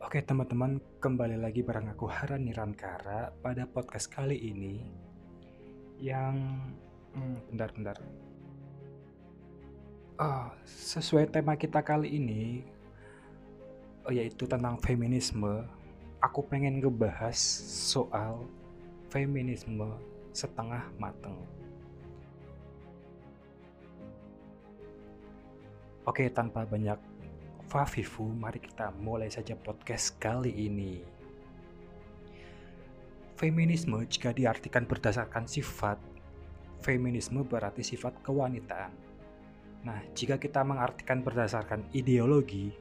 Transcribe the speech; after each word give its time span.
Oke 0.00 0.24
teman-teman, 0.24 0.80
kembali 0.96 1.36
lagi 1.36 1.60
bareng 1.60 1.92
aku 1.92 2.08
Haran 2.08 2.48
Nirankara 2.48 3.36
pada 3.44 3.68
podcast 3.68 4.08
kali 4.08 4.32
ini 4.32 4.80
yang 6.00 6.40
hmm, 7.12 7.52
bentar-bentar. 7.52 8.00
Oh, 10.16 10.48
sesuai 10.64 11.28
tema 11.28 11.52
kita 11.52 11.84
kali 11.84 12.16
ini 12.16 12.64
oh, 14.08 14.12
yaitu 14.16 14.48
tentang 14.48 14.80
feminisme. 14.80 15.68
Aku 16.24 16.48
pengen 16.48 16.80
ngebahas 16.80 17.36
soal 17.92 18.48
feminisme 19.12 20.00
setengah 20.32 20.80
mateng. 20.96 21.36
Oke, 26.08 26.24
tanpa 26.32 26.64
banyak 26.64 27.09
Fafifu, 27.70 28.26
mari 28.26 28.58
kita 28.58 28.90
mulai 28.98 29.30
saja 29.30 29.54
podcast 29.54 30.18
kali 30.18 30.50
ini. 30.50 30.98
Feminisme 33.38 34.02
jika 34.10 34.34
diartikan 34.34 34.90
berdasarkan 34.90 35.46
sifat, 35.46 35.94
feminisme 36.82 37.46
berarti 37.46 37.86
sifat 37.86 38.26
kewanitaan. 38.26 38.90
Nah, 39.86 40.02
jika 40.18 40.42
kita 40.42 40.66
mengartikan 40.66 41.22
berdasarkan 41.22 41.86
ideologi, 41.94 42.74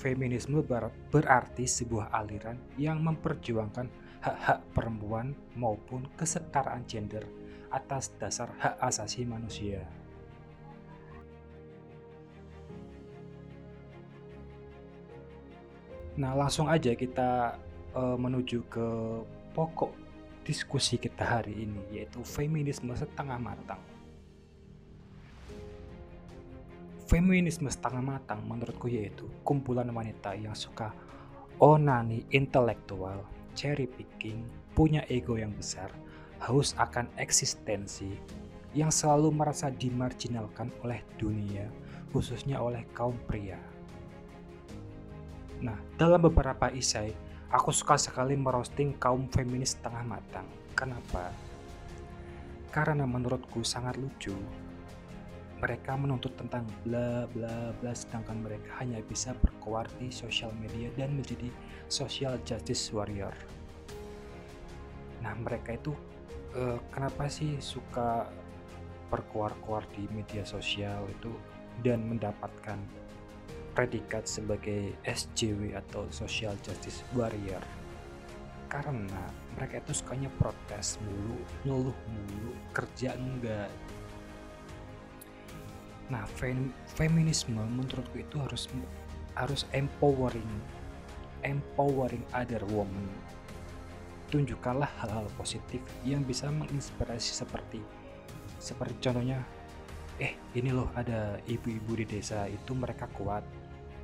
feminisme 0.00 0.64
berarti 1.12 1.68
sebuah 1.68 2.08
aliran 2.08 2.56
yang 2.80 3.04
memperjuangkan 3.04 3.92
hak-hak 4.24 4.64
perempuan 4.72 5.36
maupun 5.52 6.08
kesetaraan 6.16 6.88
gender 6.88 7.28
atas 7.68 8.16
dasar 8.16 8.56
hak 8.56 8.80
asasi 8.88 9.28
manusia. 9.28 9.99
Nah, 16.20 16.36
langsung 16.36 16.68
aja 16.68 16.92
kita 16.92 17.56
uh, 17.96 18.16
menuju 18.20 18.68
ke 18.68 18.86
pokok 19.56 19.88
diskusi 20.44 21.00
kita 21.00 21.24
hari 21.24 21.64
ini, 21.64 21.80
yaitu 21.96 22.20
feminisme 22.20 22.92
setengah 22.92 23.40
matang. 23.40 23.80
Feminisme 27.08 27.72
setengah 27.72 28.04
matang 28.04 28.44
menurutku 28.44 28.84
yaitu 28.86 29.24
kumpulan 29.48 29.88
wanita 29.88 30.36
yang 30.36 30.52
suka 30.52 30.92
onani 31.56 32.28
intelektual, 32.36 33.24
cherry 33.56 33.88
picking, 33.88 34.44
punya 34.76 35.00
ego 35.08 35.40
yang 35.40 35.56
besar, 35.56 35.88
haus 36.44 36.76
akan 36.76 37.08
eksistensi, 37.16 38.12
yang 38.76 38.92
selalu 38.92 39.32
merasa 39.32 39.72
dimarginalkan 39.72 40.68
oleh 40.84 41.00
dunia, 41.16 41.64
khususnya 42.12 42.60
oleh 42.60 42.84
kaum 42.92 43.16
pria 43.24 43.56
Nah, 45.60 45.76
dalam 46.00 46.24
beberapa 46.24 46.72
isai, 46.72 47.12
aku 47.52 47.68
suka 47.68 48.00
sekali 48.00 48.32
merosting 48.32 48.96
kaum 48.96 49.28
feminis 49.28 49.76
tengah 49.84 50.00
matang. 50.08 50.48
Kenapa? 50.72 51.28
Karena 52.72 53.04
menurutku 53.04 53.60
sangat 53.60 54.00
lucu. 54.00 54.32
Mereka 55.60 55.92
menuntut 56.00 56.32
tentang 56.40 56.64
bla 56.80 57.28
bla 57.36 57.76
bla 57.76 57.92
sedangkan 57.92 58.40
mereka 58.40 58.80
hanya 58.80 59.04
bisa 59.04 59.36
berkuar 59.36 59.84
di 60.00 60.08
sosial 60.08 60.48
media 60.56 60.88
dan 60.96 61.12
menjadi 61.20 61.52
social 61.92 62.40
justice 62.48 62.88
warrior. 62.96 63.36
Nah, 65.20 65.36
mereka 65.36 65.76
itu 65.76 65.92
uh, 66.56 66.80
kenapa 66.88 67.28
sih 67.28 67.60
suka 67.60 68.24
berkuar-kuar 69.12 69.84
di 69.92 70.08
media 70.16 70.48
sosial 70.48 71.04
itu 71.12 71.28
dan 71.84 72.08
mendapatkan 72.08 72.80
predikat 73.72 74.26
sebagai 74.26 74.94
SJW 75.06 75.78
atau 75.78 76.06
Social 76.10 76.54
Justice 76.62 77.06
Warrior 77.14 77.62
karena 78.70 79.26
mereka 79.58 79.82
itu 79.82 79.98
sukanya 79.98 80.30
protes 80.38 81.02
mulu, 81.02 81.42
ngeluh 81.66 81.98
mulu, 82.06 82.54
kerja 82.70 83.18
enggak. 83.18 83.66
Nah, 86.06 86.22
fem 86.38 86.70
feminisme 86.94 87.58
menurutku 87.58 88.22
itu 88.22 88.38
harus 88.38 88.70
harus 89.34 89.66
empowering, 89.74 90.62
empowering 91.42 92.22
other 92.30 92.62
woman. 92.70 93.10
Tunjukkanlah 94.30 94.90
hal-hal 95.02 95.26
positif 95.34 95.82
yang 96.06 96.22
bisa 96.22 96.46
menginspirasi 96.46 97.42
seperti 97.42 97.82
seperti 98.60 98.94
contohnya 99.02 99.40
eh 100.20 100.36
ini 100.52 100.68
loh 100.70 100.92
ada 100.92 101.40
ibu-ibu 101.48 101.96
di 101.96 102.04
desa 102.04 102.44
itu 102.44 102.76
mereka 102.76 103.08
kuat 103.16 103.40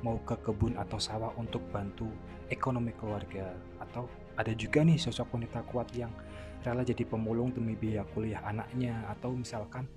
mau 0.05 0.21
ke 0.21 0.37
kebun 0.41 0.77
atau 0.77 1.01
sawah 1.01 1.33
untuk 1.37 1.63
bantu 1.73 2.09
ekonomi 2.49 2.93
keluarga. 2.95 3.53
Atau 3.81 4.05
ada 4.37 4.53
juga 4.53 4.85
nih 4.85 4.99
sosok 4.99 5.33
wanita 5.37 5.65
kuat 5.69 5.89
yang 5.97 6.11
rela 6.61 6.83
jadi 6.83 7.05
pemulung 7.07 7.53
demi 7.53 7.73
biaya 7.73 8.05
kuliah 8.13 8.41
anaknya. 8.45 9.07
Atau 9.09 9.33
misalkan 9.33 9.89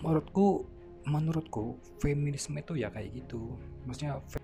menurutku 0.00 0.64
menurutku 1.08 1.80
feminisme 2.00 2.56
itu 2.56 2.80
ya 2.80 2.88
kayak 2.92 3.12
gitu. 3.24 3.56
Maksudnya 3.84 4.20
fe 4.28 4.40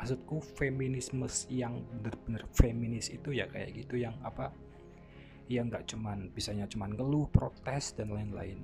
maksudku 0.00 0.40
feminisme 0.56 1.28
yang 1.52 1.84
benar-benar 2.00 2.48
feminis 2.56 3.12
itu 3.12 3.36
ya 3.36 3.44
kayak 3.48 3.76
gitu. 3.76 4.00
Yang 4.00 4.16
apa 4.24 4.48
yang 5.50 5.66
nggak 5.66 5.90
cuman 5.90 6.30
bisanya 6.30 6.64
cuman 6.70 6.94
ngeluh 6.94 7.26
protes 7.28 7.92
dan 7.98 8.14
lain-lain. 8.14 8.62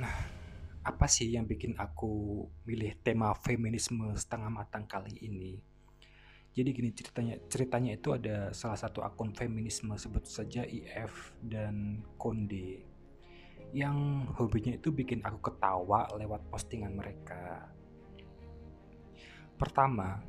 Nah 0.00 0.35
apa 0.86 1.10
sih 1.10 1.34
yang 1.34 1.50
bikin 1.50 1.74
aku 1.74 2.46
milih 2.62 3.02
tema 3.02 3.34
feminisme 3.34 4.14
setengah 4.14 4.46
matang 4.46 4.86
kali 4.86 5.18
ini? 5.18 5.58
Jadi 6.54 6.68
gini 6.72 6.90
ceritanya, 6.94 7.36
ceritanya 7.50 7.92
itu 7.98 8.14
ada 8.14 8.54
salah 8.54 8.78
satu 8.78 9.02
akun 9.02 9.34
feminisme 9.34 9.92
sebut 9.98 10.24
saja 10.24 10.64
IF 10.64 11.34
dan 11.42 12.00
Konde 12.16 12.96
yang 13.74 14.24
hobinya 14.38 14.72
itu 14.78 14.94
bikin 14.94 15.20
aku 15.26 15.52
ketawa 15.52 16.06
lewat 16.14 16.46
postingan 16.48 16.94
mereka. 16.94 17.66
Pertama, 19.58 20.20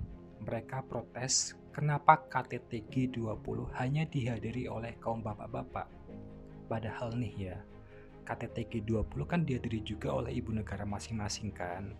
mereka 0.41 0.81
protes 0.83 1.53
kenapa 1.71 2.27
KTT 2.27 2.89
G20 2.89 3.71
hanya 3.77 4.03
dihadiri 4.07 4.71
oleh 4.71 4.95
kaum 4.97 5.21
bapak-bapak. 5.21 5.87
Padahal 6.67 7.15
nih 7.15 7.33
ya, 7.51 7.57
KTT 8.27 8.67
G20 8.67 9.23
kan 9.23 9.47
dihadiri 9.47 9.79
juga 9.87 10.11
oleh 10.11 10.35
ibu 10.35 10.51
negara 10.51 10.83
masing-masing 10.83 11.55
kan. 11.55 11.95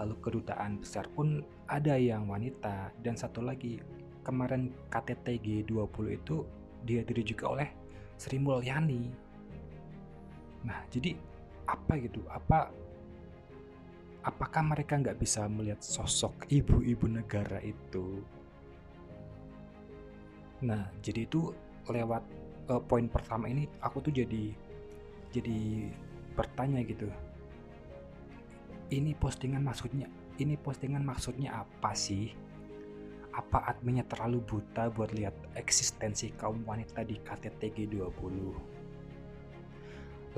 Lalu 0.00 0.16
kedutaan 0.24 0.80
besar 0.80 1.04
pun 1.12 1.44
ada 1.68 2.00
yang 2.00 2.24
wanita 2.24 2.88
dan 3.04 3.12
satu 3.20 3.44
lagi 3.44 3.84
kemarin 4.24 4.72
KTT 4.88 5.44
G20 5.44 6.04
itu 6.16 6.48
dihadiri 6.88 7.20
juga 7.20 7.44
oleh 7.52 7.68
Sri 8.16 8.40
Mulyani. 8.40 9.12
Nah, 10.64 10.80
jadi 10.88 11.12
apa 11.68 12.00
gitu? 12.00 12.24
Apa 12.32 12.72
apakah 14.24 14.62
mereka 14.64 14.96
nggak 14.96 15.20
bisa 15.20 15.44
melihat 15.48 15.84
sosok 15.84 16.48
ibu-ibu 16.48 17.04
negara 17.04 17.60
itu? 17.60 18.24
Nah, 20.64 20.90
jadi 21.04 21.28
itu 21.28 21.52
lewat 21.88 22.24
uh, 22.68 22.82
poin 22.82 23.08
pertama 23.08 23.48
ini 23.48 23.70
aku 23.80 24.04
tuh 24.04 24.12
jadi 24.12 24.52
jadi 25.34 25.90
bertanya 26.34 26.80
gitu 26.86 27.10
ini 28.88 29.12
postingan 29.12 29.60
maksudnya 29.60 30.08
ini 30.38 30.54
postingan 30.54 31.02
maksudnya 31.02 31.66
apa 31.66 31.92
sih? 31.98 32.30
Apa 33.34 33.70
adminnya 33.70 34.06
terlalu 34.06 34.42
buta 34.42 34.90
buat 34.90 35.10
lihat 35.14 35.34
eksistensi 35.54 36.30
kaum 36.34 36.62
wanita 36.66 37.06
di 37.06 37.18
KTT 37.22 37.74
G20 37.74 38.34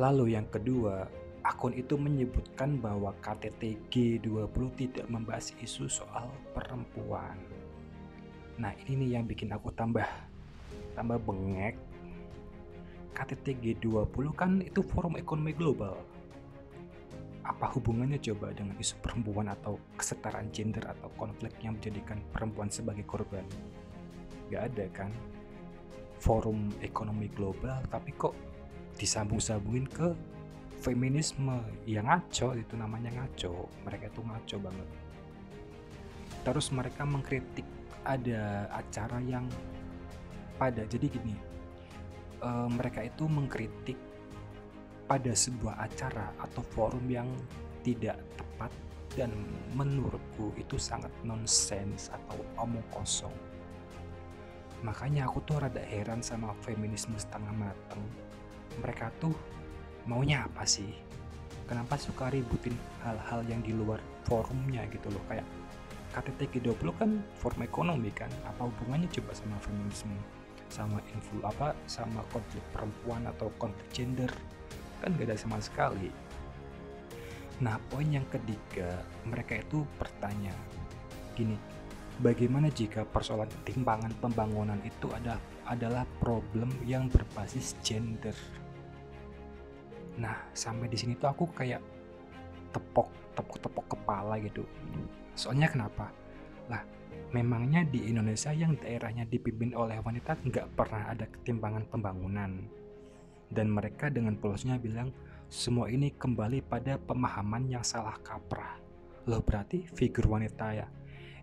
lalu 0.00 0.32
yang 0.32 0.48
kedua 0.48 1.04
akun 1.44 1.76
itu 1.76 1.96
menyebutkan 1.96 2.80
bahwa 2.80 3.12
KTT 3.20 3.92
G20 3.92 4.64
tidak 4.76 5.06
membahas 5.08 5.52
isu 5.60 5.88
soal 5.88 6.28
perempuan. 6.52 7.36
Nah 8.60 8.76
ini 8.84 9.04
nih 9.04 9.20
yang 9.20 9.24
bikin 9.28 9.52
aku 9.52 9.72
tambah 9.72 10.04
tambah 10.96 11.20
bengek 11.24 11.76
KTT 13.12 13.60
G20 13.60 14.24
kan 14.36 14.62
itu 14.62 14.80
forum 14.80 15.18
ekonomi 15.18 15.52
global. 15.52 15.98
Apa 17.44 17.72
hubungannya 17.74 18.20
coba 18.22 18.54
dengan 18.54 18.78
isu 18.78 19.00
perempuan 19.02 19.50
atau 19.50 19.80
kesetaraan 19.98 20.52
gender 20.54 20.84
atau 20.86 21.10
konflik 21.18 21.56
yang 21.60 21.76
menjadikan 21.76 22.22
perempuan 22.30 22.70
sebagai 22.70 23.02
korban? 23.08 23.42
Gak 24.52 24.74
ada 24.74 24.86
kan? 24.92 25.10
Forum 26.20 26.68
ekonomi 26.84 27.32
global 27.32 27.80
tapi 27.88 28.12
kok 28.14 28.36
disambung-sambungin 29.00 29.88
ke 29.88 30.12
feminisme 30.80 31.60
yang 31.84 32.08
ngaco 32.08 32.56
itu 32.56 32.74
namanya 32.74 33.12
ngaco 33.12 33.68
mereka 33.84 34.08
itu 34.08 34.20
ngaco 34.24 34.56
banget 34.64 34.88
terus 36.40 36.72
mereka 36.72 37.04
mengkritik 37.04 37.68
ada 38.04 38.64
acara 38.72 39.20
yang 39.28 39.44
pada 40.56 40.88
jadi 40.88 41.12
gini 41.12 41.36
uh, 42.42 42.68
mereka 42.68 43.06
itu 43.06 43.24
mengkritik 43.28 43.96
pada 45.10 45.34
sebuah 45.34 45.82
acara 45.82 46.30
atau 46.38 46.62
forum 46.70 47.02
yang 47.10 47.26
tidak 47.82 48.20
tepat 48.38 48.70
dan 49.18 49.34
menurutku 49.74 50.54
itu 50.54 50.78
sangat 50.78 51.10
nonsens 51.26 52.14
atau 52.14 52.38
omong 52.62 52.84
kosong. 52.94 53.34
Makanya 54.86 55.26
aku 55.28 55.42
tuh 55.44 55.60
rada 55.60 55.82
heran 55.82 56.22
sama 56.22 56.54
feminisme 56.62 57.12
setengah 57.18 57.52
mateng. 57.52 58.00
Mereka 58.80 59.10
tuh 59.18 59.34
maunya 60.06 60.46
apa 60.46 60.62
sih? 60.62 60.94
Kenapa 61.66 61.98
suka 61.98 62.30
ributin 62.30 62.74
hal-hal 63.02 63.42
yang 63.50 63.60
di 63.66 63.74
luar 63.74 63.98
forumnya 64.24 64.86
gitu 64.94 65.10
loh? 65.10 65.22
Kayak 65.26 65.46
KTT 66.14 66.58
G20 66.58 66.90
kan 66.96 67.10
forum 67.38 67.60
ekonomi 67.66 68.14
kan? 68.14 68.30
Apa 68.46 68.70
hubungannya 68.70 69.10
coba 69.10 69.34
sama 69.34 69.58
feminisme 69.58 70.14
sama 70.70 71.02
info 71.12 71.42
apa 71.42 71.74
sama 71.90 72.22
konflik 72.30 72.62
perempuan 72.70 73.26
atau 73.26 73.50
konflik 73.58 73.90
gender 73.90 74.30
kan 75.02 75.12
gak 75.18 75.28
ada 75.28 75.36
sama 75.36 75.58
sekali 75.58 76.08
nah 77.60 77.76
poin 77.92 78.08
yang 78.08 78.24
ketiga 78.32 79.04
mereka 79.28 79.60
itu 79.60 79.84
bertanya 80.00 80.54
gini 81.36 81.58
bagaimana 82.20 82.68
jika 82.68 83.08
persoalan 83.08 83.48
timbangan 83.64 84.12
pembangunan 84.20 84.76
itu 84.84 85.08
ada, 85.16 85.40
adalah 85.64 86.04
problem 86.20 86.68
yang 86.84 87.08
berbasis 87.08 87.74
gender. 87.80 88.36
Nah, 90.20 90.36
sampai 90.52 90.92
di 90.92 91.00
sini 91.00 91.16
tuh 91.16 91.32
aku 91.32 91.48
kayak 91.56 91.80
tepok, 92.76 93.08
tepok, 93.32 93.56
tepok 93.64 93.86
kepala 93.96 94.36
gitu. 94.44 94.68
Soalnya 95.32 95.72
kenapa? 95.72 96.12
Lah, 96.70 96.86
memangnya 97.34 97.82
di 97.82 98.06
Indonesia 98.06 98.54
yang 98.54 98.78
daerahnya 98.78 99.26
dipimpin 99.26 99.74
oleh 99.74 99.98
wanita 99.98 100.38
nggak 100.38 100.78
pernah 100.78 101.10
ada 101.10 101.26
ketimpangan 101.26 101.90
pembangunan. 101.90 102.70
Dan 103.50 103.66
mereka 103.74 104.06
dengan 104.08 104.38
polosnya 104.38 104.78
bilang, 104.78 105.10
semua 105.50 105.90
ini 105.90 106.14
kembali 106.14 106.62
pada 106.62 107.02
pemahaman 107.02 107.66
yang 107.66 107.82
salah 107.82 108.14
kaprah. 108.22 108.78
Loh 109.26 109.42
berarti 109.42 109.90
figur 109.90 110.30
wanita 110.30 110.70
ya 110.70 110.86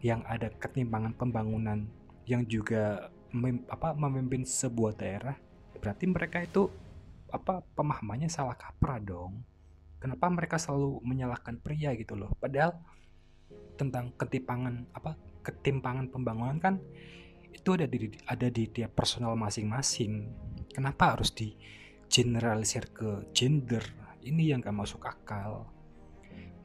yang 0.02 0.22
ada 0.30 0.50
ketimpangan 0.54 1.14
pembangunan 1.18 1.90
yang 2.30 2.46
juga 2.46 3.10
mem, 3.34 3.66
apa 3.70 3.98
memimpin 3.98 4.46
sebuah 4.46 4.94
daerah 4.98 5.36
berarti 5.78 6.06
mereka 6.10 6.42
itu 6.42 6.70
apa 7.32 7.64
pemahamannya 7.76 8.30
salah 8.30 8.56
kaprah 8.56 9.02
dong 9.02 9.42
kenapa 9.98 10.30
mereka 10.30 10.56
selalu 10.62 11.02
menyalahkan 11.04 11.60
pria 11.60 11.94
gitu 11.98 12.16
loh 12.16 12.32
padahal 12.38 12.78
tentang 13.78 14.12
ketimpangan 14.18 14.90
apa 14.98 15.14
ketimpangan 15.46 16.10
pembangunan 16.10 16.58
kan 16.58 16.76
itu 17.54 17.70
ada 17.78 17.88
di 17.88 18.12
ada 18.28 18.48
di 18.52 18.64
tiap 18.68 18.98
personal 18.98 19.34
masing-masing. 19.40 20.28
Kenapa 20.74 21.18
harus 21.18 21.32
di 21.34 21.56
generalisir 22.12 22.92
ke 22.92 23.32
gender? 23.34 23.82
Ini 24.22 24.54
yang 24.54 24.60
gak 24.60 24.76
masuk 24.76 25.08
akal. 25.08 25.66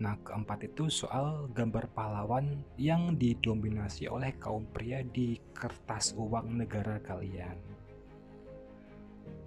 Nah, 0.02 0.18
keempat 0.18 0.66
itu 0.66 0.90
soal 0.90 1.46
gambar 1.54 1.86
pahlawan 1.94 2.66
yang 2.74 3.14
didominasi 3.14 4.10
oleh 4.10 4.34
kaum 4.34 4.66
pria 4.66 5.06
di 5.06 5.38
kertas 5.54 6.18
uang 6.18 6.58
negara 6.58 6.98
kalian. 6.98 7.54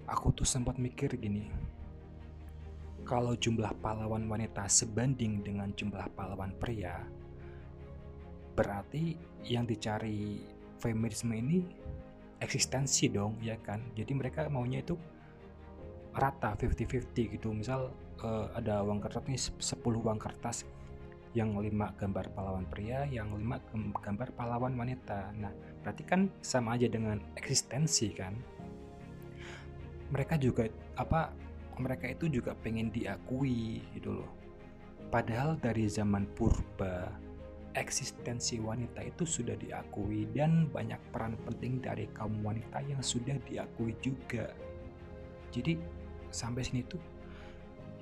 Aku 0.08 0.32
tuh 0.32 0.48
sempat 0.48 0.80
mikir 0.80 1.20
gini, 1.20 1.52
kalau 3.06 3.38
jumlah 3.38 3.70
pahlawan 3.86 4.26
wanita 4.26 4.66
sebanding 4.66 5.46
dengan 5.46 5.76
jumlah 5.78 6.10
pahlawan 6.18 6.56
pria, 6.58 7.06
berarti 8.56 9.20
yang 9.46 9.68
dicari 9.68 10.42
feminisme 10.80 11.36
ini 11.36 11.60
eksistensi 12.40 13.12
dong, 13.12 13.38
ya 13.44 13.60
kan? 13.60 13.94
Jadi 13.94 14.12
mereka 14.16 14.48
maunya 14.48 14.82
itu 14.82 14.96
rata 16.16 16.56
50-50 16.56 17.36
gitu 17.36 17.52
misal 17.52 17.92
uh, 18.24 18.48
ada 18.56 18.80
uang 18.88 19.04
kertas 19.04 19.28
nih 19.28 19.42
10 19.60 19.84
uang 19.84 20.20
kertas 20.20 20.64
yang 21.36 21.52
lima 21.60 21.92
gambar 22.00 22.32
pahlawan 22.32 22.64
pria, 22.72 23.04
yang 23.12 23.28
lima 23.36 23.60
gambar 24.00 24.32
pahlawan 24.40 24.72
wanita. 24.80 25.36
Nah, 25.36 25.52
berarti 25.84 26.08
kan 26.08 26.32
sama 26.40 26.80
aja 26.80 26.88
dengan 26.88 27.20
eksistensi 27.36 28.08
kan. 28.16 28.40
Mereka 30.16 30.40
juga 30.40 30.72
apa? 30.96 31.36
Mereka 31.76 32.16
itu 32.16 32.40
juga 32.40 32.56
pengen 32.56 32.88
diakui 32.88 33.84
gitu 33.92 34.24
loh. 34.24 34.32
Padahal 35.12 35.60
dari 35.60 35.92
zaman 35.92 36.24
purba 36.32 37.12
eksistensi 37.76 38.58
wanita 38.58 39.04
itu 39.04 39.28
sudah 39.28 39.54
diakui 39.60 40.32
dan 40.32 40.72
banyak 40.72 41.00
peran 41.12 41.36
penting 41.44 41.84
dari 41.84 42.08
kaum 42.16 42.40
wanita 42.42 42.80
yang 42.88 43.04
sudah 43.04 43.36
diakui 43.44 43.94
juga. 44.00 44.50
Jadi 45.52 45.78
sampai 46.32 46.64
sini 46.64 46.82
tuh 46.88 47.00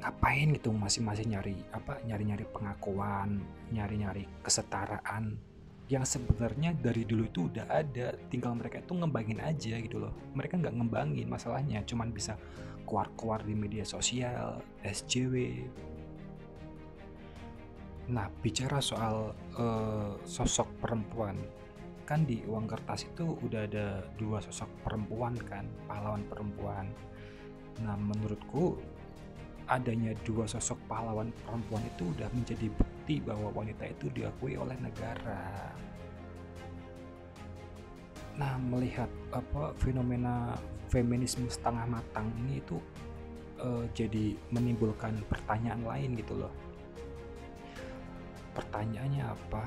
ngapain 0.04 0.52
gitu 0.52 0.70
masing-masing 0.76 1.32
nyari 1.32 1.56
apa 1.72 1.96
nyari-nyari 2.04 2.44
pengakuan 2.52 3.40
nyari-nyari 3.72 4.28
kesetaraan 4.44 5.40
yang 5.88 6.04
sebenarnya 6.04 6.76
dari 6.76 7.08
dulu 7.08 7.24
itu 7.28 7.48
udah 7.48 7.68
ada 7.72 8.16
tinggal 8.28 8.52
mereka 8.56 8.84
itu 8.84 9.00
ngembangin 9.00 9.40
aja 9.40 9.80
gitu 9.80 10.04
loh 10.04 10.12
mereka 10.36 10.60
nggak 10.60 10.76
ngembangin 10.76 11.28
masalahnya 11.32 11.84
cuman 11.88 12.12
bisa 12.12 12.36
keluar-keluar 12.84 13.44
di 13.48 13.56
media 13.56 13.88
sosial 13.88 14.60
SJW 14.84 15.64
nah 18.12 18.28
bicara 18.44 18.84
soal 18.84 19.32
uh, 19.56 20.20
sosok 20.28 20.68
perempuan 20.84 21.40
kan 22.04 22.28
di 22.28 22.44
uang 22.44 22.68
kertas 22.68 23.08
itu 23.08 23.40
udah 23.40 23.64
ada 23.64 24.04
dua 24.20 24.44
sosok 24.44 24.68
perempuan 24.84 25.40
kan 25.48 25.64
pahlawan 25.88 26.24
perempuan 26.28 26.92
nah 27.80 27.96
menurutku 27.96 28.76
adanya 29.72 30.12
dua 30.28 30.44
sosok 30.44 30.76
pahlawan 30.92 31.32
perempuan 31.48 31.84
itu 31.88 32.12
udah 32.12 32.28
menjadi 32.36 32.68
bukti 32.68 33.24
bahwa 33.24 33.52
wanita 33.56 33.88
itu 33.88 34.12
diakui 34.12 34.60
oleh 34.60 34.76
negara. 34.80 35.72
Nah, 38.34 38.58
melihat 38.58 39.08
apa 39.30 39.72
fenomena 39.78 40.58
feminisme 40.90 41.46
setengah 41.48 41.86
matang 41.86 42.34
ini 42.44 42.60
itu 42.60 42.82
uh, 43.62 43.86
jadi 43.94 44.34
menimbulkan 44.50 45.22
pertanyaan 45.30 45.86
lain 45.86 46.18
gitu 46.18 46.34
loh. 46.44 46.54
Pertanyaannya 48.54 49.24
apa? 49.26 49.64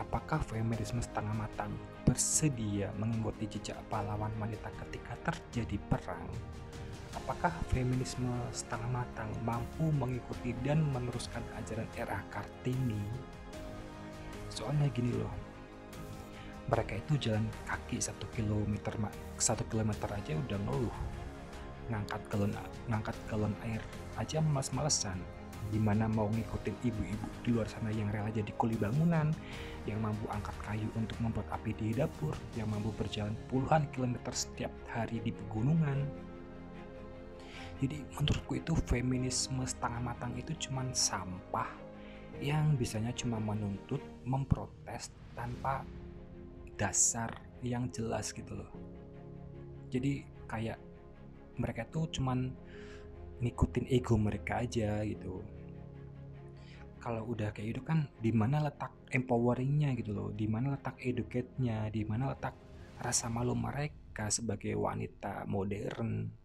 Apakah 0.00 0.40
feminisme 0.46 1.02
setengah 1.02 1.34
matang 1.36 1.74
bersedia 2.08 2.88
mengikuti 2.96 3.58
jejak 3.58 3.76
pahlawan 3.92 4.32
wanita 4.40 4.72
ketika 4.86 5.14
terjadi 5.26 5.76
perang? 5.90 6.26
apakah 7.10 7.50
feminisme 7.70 8.30
setengah 8.54 9.02
matang 9.02 9.30
mampu 9.42 9.90
mengikuti 9.90 10.54
dan 10.62 10.82
meneruskan 10.94 11.42
ajaran 11.58 11.86
era 11.98 12.22
Kartini? 12.30 13.02
Soalnya 14.50 14.90
gini 14.90 15.14
loh, 15.14 15.30
mereka 16.70 16.98
itu 16.98 17.30
jalan 17.30 17.46
kaki 17.66 17.98
satu 17.98 18.26
kilometer 18.34 18.94
satu 19.38 19.66
kilometer 19.66 20.06
aja 20.10 20.38
udah 20.38 20.58
ngeluh 20.58 20.96
ngangkat 21.90 22.22
galon 22.30 22.54
ngangkat 22.86 23.16
galon 23.26 23.54
air 23.66 23.82
aja 24.14 24.38
malas-malesan 24.38 25.18
gimana 25.68 26.08
mau 26.08 26.26
ngikutin 26.32 26.76
ibu-ibu 26.82 27.26
di 27.44 27.50
luar 27.52 27.68
sana 27.68 27.92
yang 27.92 28.08
rela 28.08 28.32
jadi 28.32 28.50
kuli 28.56 28.74
bangunan 28.80 29.30
yang 29.84 30.00
mampu 30.00 30.24
angkat 30.32 30.56
kayu 30.64 30.88
untuk 30.96 31.16
membuat 31.20 31.46
api 31.52 31.76
di 31.76 31.92
dapur 31.92 32.32
yang 32.56 32.68
mampu 32.72 32.90
berjalan 32.96 33.36
puluhan 33.52 33.84
kilometer 33.92 34.32
setiap 34.32 34.72
hari 34.90 35.20
di 35.20 35.30
pegunungan 35.30 36.04
jadi 37.80 37.96
menurutku 38.12 38.60
itu 38.60 38.76
feminisme 38.84 39.64
setengah 39.64 40.12
matang 40.12 40.36
itu 40.36 40.52
cuma 40.68 40.84
sampah 40.92 41.72
yang 42.44 42.76
bisanya 42.76 43.12
cuma 43.16 43.40
menuntut, 43.40 44.00
memprotes 44.24 45.08
tanpa 45.32 45.84
dasar 46.76 47.32
yang 47.64 47.88
jelas 47.88 48.36
gitu 48.36 48.52
loh. 48.52 48.68
Jadi 49.88 50.24
kayak 50.44 50.76
mereka 51.56 51.88
tuh 51.88 52.08
cuman 52.12 52.52
ngikutin 53.40 53.86
ego 53.88 54.14
mereka 54.20 54.60
aja 54.62 55.00
gitu. 55.04 55.40
Kalau 57.00 57.24
udah 57.32 57.50
kayak 57.56 57.76
gitu 57.76 57.82
kan 57.82 58.08
di 58.20 58.28
mana 58.30 58.60
letak 58.60 58.92
empoweringnya 59.08 59.96
gitu 59.96 60.12
loh, 60.12 60.28
di 60.36 60.44
mana 60.44 60.76
letak 60.76 61.00
educate-nya, 61.00 61.88
di 61.88 62.04
mana 62.04 62.36
letak 62.36 62.52
rasa 63.00 63.32
malu 63.32 63.56
mereka 63.56 64.28
sebagai 64.28 64.76
wanita 64.76 65.48
modern 65.48 66.40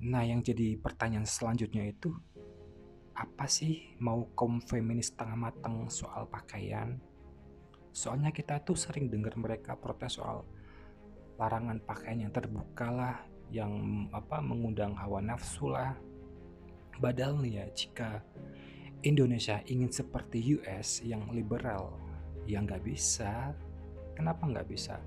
Nah, 0.00 0.24
yang 0.24 0.40
jadi 0.40 0.80
pertanyaan 0.80 1.28
selanjutnya 1.28 1.84
itu 1.84 2.08
apa 3.12 3.44
sih 3.44 4.00
mau 4.00 4.32
kaum 4.32 4.56
feminis 4.64 5.12
tengah 5.12 5.36
matang 5.36 5.92
soal 5.92 6.24
pakaian? 6.24 6.96
Soalnya 7.92 8.32
kita 8.32 8.64
tuh 8.64 8.80
sering 8.80 9.12
dengar 9.12 9.36
mereka 9.36 9.76
protes 9.76 10.16
soal 10.16 10.48
larangan 11.36 11.84
pakaian 11.84 12.24
yang 12.24 12.32
terbuka 12.32 12.88
lah, 12.88 13.20
yang 13.50 14.06
apa 14.14 14.38
mengundang 14.38 14.94
hawa 14.94 15.18
nafsu 15.22 15.70
lah. 15.70 15.94
Padahal 17.00 17.38
nih 17.42 17.62
ya, 17.62 17.66
jika 17.74 18.10
Indonesia 19.02 19.60
ingin 19.66 19.90
seperti 19.90 20.60
US 20.60 21.02
yang 21.02 21.26
liberal, 21.34 21.94
ya 22.46 22.62
nggak 22.62 22.84
bisa. 22.84 23.54
Kenapa 24.14 24.46
nggak 24.46 24.68
bisa? 24.68 25.00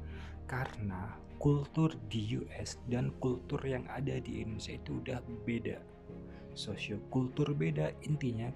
Karena 0.49 1.13
kultur 1.37 1.93
di 2.07 2.39
US 2.39 2.79
dan 2.87 3.11
kultur 3.19 3.59
yang 3.63 3.85
ada 3.91 4.17
di 4.19 4.41
Indonesia 4.41 4.73
itu 4.75 4.99
udah 5.03 5.19
beda. 5.45 5.77
Sosiokultur 6.53 7.53
beda 7.57 7.93
intinya 8.05 8.49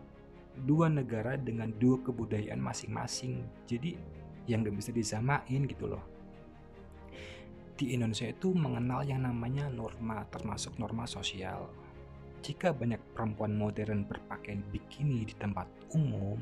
dua 0.65 0.89
negara 0.89 1.37
dengan 1.37 1.69
dua 1.77 2.01
kebudayaan 2.01 2.57
masing-masing 2.57 3.45
jadi 3.69 3.93
yang 4.49 4.65
gak 4.65 4.79
bisa 4.79 4.89
disamain 4.89 5.69
gitu 5.69 5.85
loh 5.85 6.01
di 7.77 7.93
Indonesia 7.93 8.25
itu 8.25 8.57
mengenal 8.57 9.05
yang 9.05 9.21
namanya 9.21 9.69
norma 9.69 10.25
termasuk 10.33 10.73
norma 10.81 11.05
sosial. 11.05 11.69
Jika 12.41 12.73
banyak 12.73 12.97
perempuan 13.13 13.53
modern 13.53 14.01
berpakaian 14.09 14.65
bikini 14.73 15.29
di 15.29 15.37
tempat 15.37 15.69
umum 15.93 16.41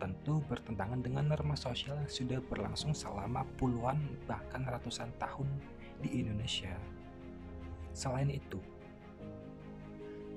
tentu 0.00 0.40
bertentangan 0.48 1.04
dengan 1.04 1.28
norma 1.28 1.52
sosial 1.52 2.00
yang 2.00 2.10
sudah 2.10 2.40
berlangsung 2.48 2.96
selama 2.96 3.44
puluhan 3.60 4.00
bahkan 4.24 4.64
ratusan 4.64 5.12
tahun 5.20 5.46
di 6.00 6.24
Indonesia. 6.24 6.72
Selain 7.92 8.32
itu 8.32 8.58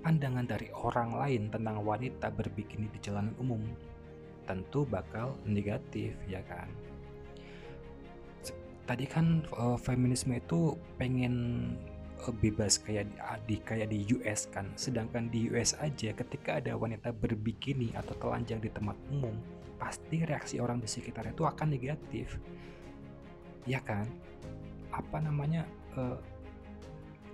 pandangan 0.03 0.45
dari 0.45 0.67
orang 0.75 1.15
lain 1.15 1.43
tentang 1.51 1.81
wanita 1.83 2.31
berbikini 2.35 2.91
di 2.91 2.99
jalanan 2.99 3.33
umum 3.39 3.59
tentu 4.47 4.87
bakal 4.87 5.35
negatif 5.43 6.15
ya 6.31 6.39
kan 6.47 6.71
tadi 8.87 9.03
kan 9.03 9.43
uh, 9.59 9.75
feminisme 9.75 10.31
itu 10.31 10.73
pengen 10.95 11.35
uh, 12.23 12.33
bebas 12.39 12.79
kayak 12.79 13.11
di 13.43 13.59
kayak 13.59 13.91
di 13.91 14.07
US 14.15 14.47
kan. 14.47 14.71
Sedangkan 14.79 15.27
di 15.27 15.51
US 15.51 15.75
aja 15.77 16.15
ketika 16.15 16.63
ada 16.63 16.73
wanita 16.79 17.11
berbikini 17.11 17.91
atau 17.93 18.15
telanjang 18.15 18.63
di 18.63 18.71
tempat 18.71 18.95
umum 19.11 19.35
pasti 19.77 20.25
reaksi 20.25 20.57
orang 20.57 20.81
di 20.81 20.89
sekitar 20.89 21.27
itu 21.27 21.43
akan 21.43 21.67
negatif. 21.67 22.39
Ya 23.67 23.83
kan? 23.83 24.07
Apa 24.95 25.19
namanya 25.19 25.67
uh, 25.99 26.17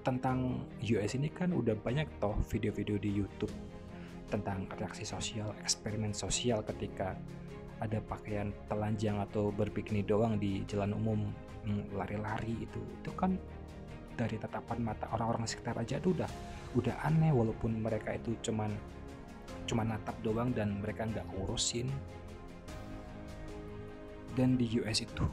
tentang 0.04 0.68
US 0.84 1.16
ini 1.16 1.32
kan 1.32 1.56
udah 1.56 1.78
banyak 1.80 2.10
toh 2.20 2.36
video-video 2.52 3.00
di 3.00 3.14
YouTube 3.14 3.54
tentang 4.28 4.66
reaksi 4.82 5.06
sosial, 5.06 5.54
eksperimen 5.62 6.12
sosial 6.12 6.66
ketika 6.66 7.14
ada 7.84 8.00
pakaian 8.00 8.56
telanjang 8.72 9.20
atau 9.20 9.52
berbikini 9.52 10.02
doang 10.08 10.40
di 10.40 10.64
jalan 10.66 10.96
umum 10.96 11.20
mm, 11.68 11.92
lari-lari 12.00 12.56
itu. 12.64 12.82
Itu 13.04 13.12
kan 13.20 13.36
dari 14.16 14.40
tatapan 14.40 14.80
mata 14.80 15.12
orang-orang 15.12 15.44
sekitar 15.44 15.76
aja 15.76 16.00
tuh 16.00 16.16
udah 16.16 16.30
udah 16.80 16.96
aneh 17.06 17.34
walaupun 17.36 17.76
mereka 17.84 18.16
itu 18.16 18.34
cuman 18.40 18.72
cuman 19.68 19.96
natap 19.96 20.16
doang 20.24 20.54
dan 20.56 20.80
mereka 20.80 21.06
nggak 21.06 21.28
urusin 21.46 21.90
dan 24.34 24.58
di 24.58 24.66
US 24.82 25.06
itu 25.06 25.26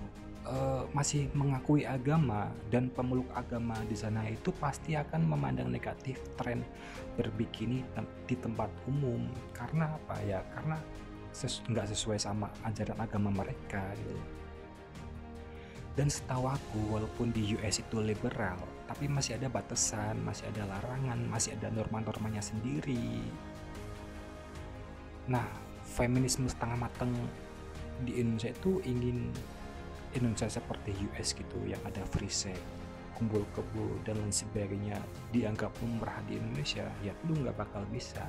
uh, 0.44 0.84
masih 0.92 1.28
mengakui 1.32 1.84
agama 1.88 2.52
dan 2.68 2.92
pemeluk 2.92 3.26
agama 3.32 3.76
di 3.88 3.96
sana 3.96 4.24
itu 4.28 4.52
pasti 4.60 4.96
akan 4.96 5.24
memandang 5.24 5.72
negatif 5.72 6.20
tren 6.36 6.64
berbikini 7.16 7.84
di 8.28 8.36
tempat 8.36 8.68
umum. 8.88 9.24
Karena 9.56 9.96
apa 9.96 10.16
ya? 10.24 10.44
Karena 10.52 10.76
ses 11.30 11.62
nggak 11.66 11.90
sesuai 11.90 12.18
sama 12.18 12.50
ajaran 12.66 12.98
agama 12.98 13.30
mereka 13.30 13.82
gitu. 13.96 14.18
Dan 15.98 16.06
setahu 16.06 16.46
aku 16.46 16.80
walaupun 16.96 17.34
di 17.34 17.58
US 17.58 17.82
itu 17.82 17.98
liberal, 17.98 18.56
tapi 18.86 19.10
masih 19.10 19.36
ada 19.36 19.50
batasan, 19.50 20.16
masih 20.22 20.46
ada 20.54 20.64
larangan, 20.70 21.18
masih 21.28 21.58
ada 21.58 21.68
norma-normanya 21.74 22.40
sendiri. 22.40 23.26
Nah, 25.26 25.44
feminisme 25.82 26.46
setengah 26.46 26.88
matang 26.88 27.10
di 28.06 28.22
Indonesia 28.22 28.54
itu 28.54 28.80
ingin 28.86 29.28
Indonesia 30.14 30.48
seperti 30.50 30.94
US 31.10 31.34
gitu 31.34 31.58
yang 31.66 31.78
ada 31.86 32.02
free 32.10 32.32
sex 32.32 32.58
kumpul 33.20 33.44
kebo 33.52 34.00
dan 34.08 34.16
lain 34.16 34.32
sebagainya 34.32 34.96
dianggap 35.28 35.68
umrah 35.84 36.16
di 36.24 36.40
Indonesia 36.40 36.88
ya 37.04 37.12
lu 37.28 37.36
nggak 37.36 37.52
bakal 37.52 37.84
bisa 37.92 38.24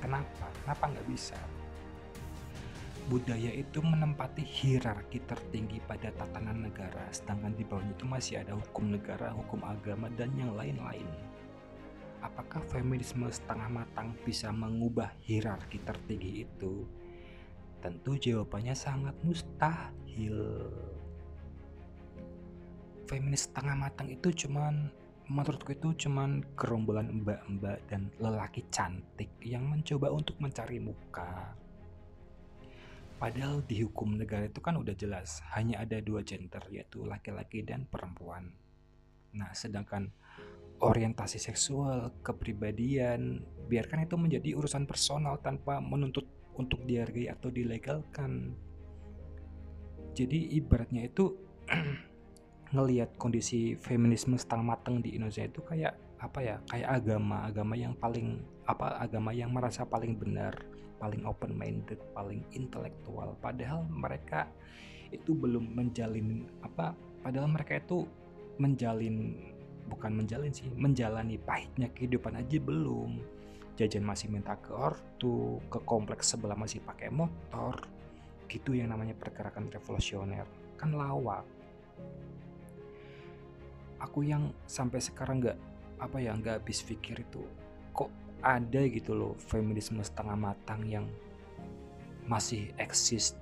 kenapa 0.00 0.48
kenapa 0.64 0.96
nggak 0.96 1.06
bisa 1.12 1.36
budaya 3.10 3.50
itu 3.50 3.82
menempati 3.82 4.46
hierarki 4.46 5.18
tertinggi 5.26 5.82
pada 5.82 6.14
tatanan 6.14 6.70
negara 6.70 7.10
sedangkan 7.10 7.58
di 7.58 7.66
bawahnya 7.66 7.92
itu 7.98 8.06
masih 8.06 8.34
ada 8.46 8.54
hukum 8.54 8.94
negara 8.94 9.34
hukum 9.34 9.66
agama 9.66 10.06
dan 10.14 10.30
yang 10.38 10.54
lain-lain 10.54 11.10
apakah 12.22 12.62
feminisme 12.70 13.26
setengah 13.26 13.82
matang 13.82 14.14
bisa 14.22 14.54
mengubah 14.54 15.10
hierarki 15.26 15.82
tertinggi 15.82 16.46
itu 16.46 16.86
Tentu 17.80 18.12
jawabannya 18.20 18.76
sangat 18.76 19.16
mustahil. 19.24 20.68
Feminis 23.08 23.48
setengah 23.48 23.88
matang 23.88 24.12
itu 24.12 24.28
cuman 24.44 24.92
menurutku 25.32 25.72
itu 25.72 26.06
cuman 26.06 26.44
gerombolan 26.60 27.24
mbak-mbak 27.24 27.80
dan 27.88 28.12
lelaki 28.20 28.68
cantik 28.68 29.32
yang 29.40 29.64
mencoba 29.64 30.12
untuk 30.12 30.36
mencari 30.44 30.76
muka. 30.76 31.56
Padahal 33.20 33.60
di 33.68 33.84
hukum 33.84 34.16
negara 34.16 34.48
itu 34.48 34.64
kan 34.64 34.80
udah 34.80 34.96
jelas 34.96 35.44
hanya 35.52 35.84
ada 35.84 36.00
dua 36.00 36.24
gender 36.24 36.64
yaitu 36.72 37.04
laki-laki 37.04 37.60
dan 37.60 37.84
perempuan. 37.84 38.48
Nah, 39.36 39.52
sedangkan 39.52 40.08
orientasi 40.80 41.36
seksual, 41.36 42.16
kepribadian, 42.24 43.44
biarkan 43.68 44.08
itu 44.08 44.16
menjadi 44.16 44.56
urusan 44.56 44.88
personal 44.88 45.36
tanpa 45.44 45.84
menuntut 45.84 46.24
untuk 46.56 46.80
dihargai 46.88 47.28
atau 47.28 47.52
dilegalkan. 47.52 48.56
Jadi 50.16 50.56
ibaratnya 50.56 51.04
itu 51.04 51.36
ngelihat 52.74 53.20
kondisi 53.20 53.76
feminisme 53.76 54.40
setengah 54.40 54.74
matang 54.74 55.04
di 55.04 55.12
Indonesia 55.20 55.44
itu 55.44 55.60
kayak 55.60 56.09
apa 56.20 56.38
ya 56.44 56.56
kayak 56.68 57.00
agama 57.00 57.48
agama 57.48 57.74
yang 57.80 57.96
paling 57.96 58.44
apa 58.68 59.00
agama 59.00 59.32
yang 59.32 59.50
merasa 59.56 59.88
paling 59.88 60.20
benar 60.20 60.52
paling 61.00 61.24
open 61.24 61.56
minded 61.56 61.96
paling 62.12 62.44
intelektual. 62.52 63.32
Padahal 63.40 63.88
mereka 63.88 64.44
itu 65.08 65.32
belum 65.32 65.72
menjalin 65.72 66.44
apa 66.60 66.92
padahal 67.24 67.48
mereka 67.48 67.80
itu 67.80 68.04
menjalin 68.60 69.32
bukan 69.88 70.12
menjalin 70.12 70.52
sih 70.52 70.68
menjalani 70.76 71.40
pahitnya 71.40 71.88
kehidupan 71.96 72.36
aja 72.36 72.60
belum. 72.60 73.16
Jajan 73.80 74.04
masih 74.04 74.28
minta 74.28 74.60
ke 74.60 74.76
ortu 74.76 75.56
ke 75.72 75.80
kompleks 75.88 76.36
sebelah 76.36 76.52
masih 76.52 76.84
pakai 76.84 77.08
motor 77.08 77.80
gitu 78.44 78.76
yang 78.76 78.92
namanya 78.92 79.16
pergerakan 79.16 79.72
revolusioner. 79.72 80.44
Kan 80.76 80.92
lawak. 80.92 81.48
Aku 84.04 84.20
yang 84.20 84.52
sampai 84.68 85.00
sekarang 85.00 85.40
nggak 85.40 85.69
apa 86.00 86.16
ya 86.18 86.32
nggak 86.32 86.64
habis 86.64 86.80
pikir 86.82 87.20
itu 87.20 87.44
kok 87.92 88.08
ada 88.40 88.80
gitu 88.88 89.12
loh 89.12 89.32
feminisme 89.36 90.00
setengah 90.00 90.36
matang 90.36 90.82
yang 90.88 91.06
masih 92.24 92.72
eksis 92.78 93.36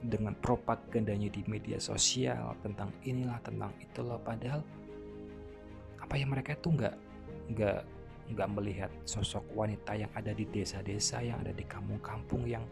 dengan 0.00 0.32
propagandanya 0.40 1.28
di 1.28 1.44
media 1.44 1.76
sosial 1.76 2.56
tentang 2.64 2.88
inilah 3.04 3.36
tentang 3.44 3.68
itulah. 3.84 4.16
Padahal 4.16 4.64
apa 6.00 6.14
ya 6.16 6.24
mereka 6.24 6.56
itu 6.56 6.72
nggak 6.72 6.96
nggak 7.52 7.80
nggak 8.32 8.48
melihat 8.56 8.90
sosok 9.04 9.44
wanita 9.52 9.92
yang 9.92 10.10
ada 10.16 10.32
di 10.32 10.48
desa-desa 10.48 11.20
yang 11.20 11.42
ada 11.44 11.52
di 11.52 11.66
kampung-kampung 11.66 12.46
yang 12.48 12.64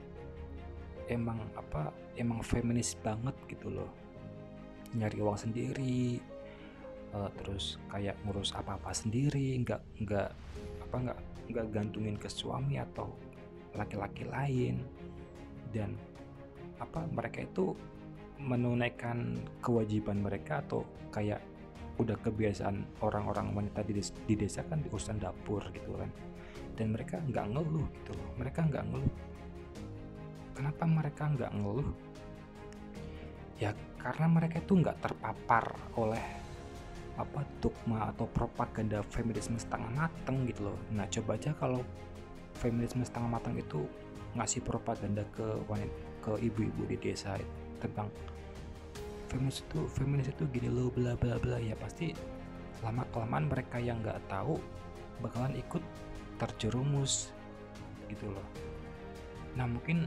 emang 1.11 1.37
apa 1.59 1.93
emang 2.17 2.41
feminis 2.41 2.97
banget 3.05 3.37
gitu 3.51 3.69
loh. 3.69 3.91
Nyari 4.97 5.21
uang 5.21 5.37
sendiri 5.37 6.17
uh, 7.15 7.31
terus 7.41 7.81
kayak 7.89 8.17
ngurus 8.25 8.53
apa-apa 8.57 8.93
sendiri 8.93 9.57
nggak 9.63 9.81
nggak 10.05 10.29
apa 10.89 10.97
nggak 10.97 11.19
nggak 11.49 11.67
gantungin 11.73 12.17
ke 12.21 12.29
suami 12.29 12.77
atau 12.77 13.09
laki-laki 13.77 14.25
lain. 14.29 14.85
Dan 15.69 15.97
apa 16.81 17.05
mereka 17.11 17.45
itu 17.45 17.77
menunaikan 18.39 19.37
kewajiban 19.59 20.23
mereka 20.23 20.63
atau 20.63 20.87
kayak 21.11 21.43
udah 21.99 22.15
kebiasaan 22.23 23.03
orang-orang 23.03 23.51
wanita 23.51 23.83
di 23.83 23.99
desa, 23.99 24.15
di 24.23 24.35
desa 24.39 24.63
kan 24.63 24.79
di 24.79 24.89
urusan 24.89 25.19
dapur 25.19 25.61
gitu 25.75 25.99
kan. 25.99 26.11
Dan 26.79 26.95
mereka 26.95 27.19
nggak 27.19 27.47
ngeluh 27.59 27.87
gitu 28.01 28.13
loh 28.15 28.31
mereka 28.39 28.63
nggak 28.63 28.85
ngeluh. 28.87 29.17
Kenapa 30.55 30.85
mereka 30.87 31.23
nggak 31.27 31.53
ngeluh? 31.59 31.91
Ya 33.59 33.75
karena 33.99 34.27
mereka 34.31 34.63
itu 34.63 34.79
nggak 34.79 35.03
terpapar 35.03 35.75
oleh 35.99 36.23
apa 37.19 37.43
dogma 37.59 38.15
atau 38.15 38.31
propaganda 38.31 39.03
feminisme 39.11 39.59
setengah 39.59 39.91
mateng 39.91 40.47
gitu 40.47 40.71
loh. 40.71 40.79
Nah 40.95 41.05
coba 41.11 41.35
aja 41.35 41.51
kalau 41.59 41.83
feminisme 42.55 43.03
setengah 43.03 43.29
matang 43.39 43.59
itu 43.59 43.85
ngasih 44.39 44.63
propaganda 44.63 45.27
ke 45.35 45.47
wanita 45.67 45.95
ke 46.23 46.33
ibu-ibu 46.39 46.83
di 46.87 46.97
desa 46.99 47.35
tentang 47.83 48.11
feminis 49.31 49.63
itu 49.63 49.87
feminis 49.93 50.29
itu 50.31 50.45
gini 50.51 50.71
loh 50.71 50.91
bla 50.91 51.15
bla 51.15 51.39
bla 51.39 51.59
ya 51.63 51.79
pasti 51.79 52.15
lama 52.83 53.03
kelamaan 53.11 53.51
mereka 53.51 53.79
yang 53.83 53.99
nggak 54.03 54.19
tahu 54.31 54.59
bakalan 55.19 55.55
ikut 55.59 55.83
terjerumus 56.39 57.35
gitu 58.07 58.31
loh. 58.31 58.47
Nah 59.59 59.67
mungkin 59.67 60.07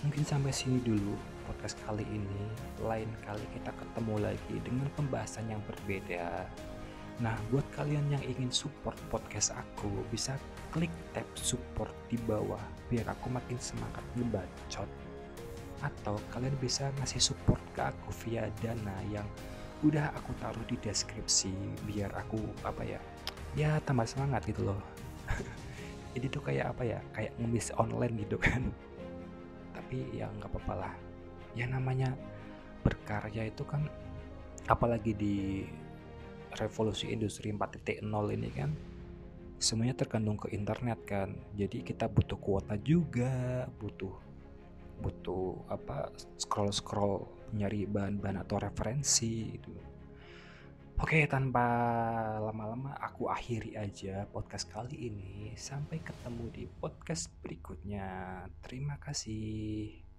mungkin 0.00 0.22
sampai 0.24 0.52
sini 0.52 0.80
dulu 0.80 1.12
podcast 1.50 1.74
kali 1.82 2.06
ini 2.06 2.46
lain 2.86 3.10
kali 3.26 3.42
kita 3.50 3.74
ketemu 3.74 4.22
lagi 4.22 4.56
dengan 4.62 4.86
pembahasan 4.94 5.50
yang 5.50 5.58
berbeda. 5.66 6.46
Nah, 7.18 7.34
buat 7.50 7.66
kalian 7.74 8.06
yang 8.06 8.22
ingin 8.22 8.54
support 8.54 8.94
podcast 9.10 9.50
aku, 9.58 9.90
bisa 10.14 10.38
klik 10.70 10.94
tab 11.10 11.26
support 11.34 11.90
di 12.06 12.14
bawah 12.22 12.62
biar 12.86 13.02
aku 13.10 13.34
makin 13.34 13.58
semangat 13.58 14.00
ngebacot. 14.14 14.86
Atau 15.82 16.22
kalian 16.30 16.54
bisa 16.62 16.86
ngasih 17.02 17.34
support 17.34 17.60
ke 17.74 17.82
aku 17.82 18.14
via 18.24 18.46
dana 18.62 18.94
yang 19.10 19.26
udah 19.82 20.14
aku 20.14 20.30
taruh 20.38 20.64
di 20.70 20.78
deskripsi 20.78 21.50
biar 21.88 22.12
aku 22.14 22.38
apa 22.62 22.84
ya 22.84 23.00
ya 23.58 23.82
tambah 23.82 24.06
semangat 24.06 24.46
gitu 24.46 24.70
loh. 24.70 24.80
Jadi 26.14 26.26
tuh 26.30 26.46
kayak 26.46 26.78
apa 26.78 26.82
ya 26.86 26.98
kayak 27.10 27.34
ngemis 27.42 27.74
online 27.74 28.14
gitu 28.22 28.38
kan. 28.38 28.70
Tapi 29.74 30.14
ya 30.14 30.30
nggak 30.38 30.46
apa-apa 30.46 30.74
lah 30.86 31.09
ya 31.54 31.66
namanya 31.66 32.14
berkarya 32.80 33.48
itu 33.50 33.62
kan 33.66 33.86
apalagi 34.70 35.12
di 35.14 35.66
revolusi 36.56 37.10
industri 37.10 37.50
4.0 37.52 38.02
ini 38.34 38.50
kan 38.50 38.70
semuanya 39.60 39.92
tergantung 39.92 40.40
ke 40.40 40.56
internet 40.56 41.04
kan 41.04 41.36
jadi 41.52 41.84
kita 41.84 42.08
butuh 42.08 42.40
kuota 42.40 42.80
juga 42.80 43.68
butuh 43.76 44.30
butuh 45.00 45.56
apa 45.72 46.12
scroll 46.36 46.72
scroll 46.72 47.24
nyari 47.56 47.88
bahan-bahan 47.88 48.44
atau 48.46 48.56
referensi 48.60 49.50
gitu. 49.58 49.72
Oke, 51.00 51.24
tanpa 51.24 51.64
lama-lama 52.44 52.92
aku 53.00 53.32
akhiri 53.32 53.72
aja 53.80 54.28
podcast 54.28 54.68
kali 54.68 55.08
ini. 55.08 55.56
Sampai 55.56 56.04
ketemu 56.04 56.44
di 56.52 56.64
podcast 56.68 57.32
berikutnya. 57.40 58.44
Terima 58.60 59.00
kasih. 59.00 60.09